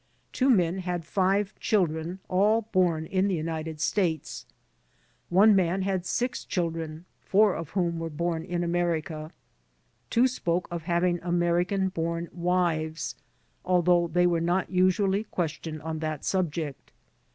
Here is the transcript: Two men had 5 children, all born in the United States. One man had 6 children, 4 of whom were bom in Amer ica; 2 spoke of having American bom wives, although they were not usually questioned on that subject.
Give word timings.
Two 0.31 0.49
men 0.49 0.79
had 0.79 1.05
5 1.05 1.53
children, 1.59 2.17
all 2.27 2.63
born 2.71 3.05
in 3.05 3.27
the 3.27 3.35
United 3.35 3.79
States. 3.79 4.47
One 5.29 5.55
man 5.55 5.83
had 5.83 6.07
6 6.07 6.43
children, 6.45 7.05
4 7.19 7.53
of 7.53 7.69
whom 7.77 7.99
were 7.99 8.09
bom 8.09 8.43
in 8.43 8.63
Amer 8.63 8.99
ica; 8.99 9.29
2 10.09 10.27
spoke 10.27 10.67
of 10.71 10.85
having 10.85 11.19
American 11.21 11.89
bom 11.89 12.29
wives, 12.33 13.13
although 13.63 14.07
they 14.07 14.25
were 14.25 14.41
not 14.41 14.71
usually 14.71 15.23
questioned 15.25 15.83
on 15.83 15.99
that 15.99 16.25
subject. 16.25 16.91